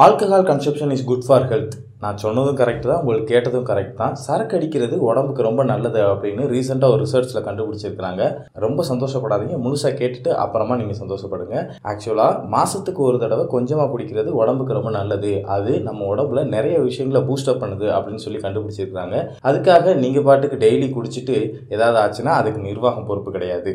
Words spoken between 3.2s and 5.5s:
கேட்டதும் கரெக்ட் தான். சரக்கு அடிக்கிறது உடம்புக்கு